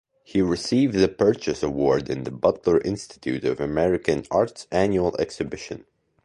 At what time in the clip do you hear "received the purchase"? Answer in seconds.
0.41-1.61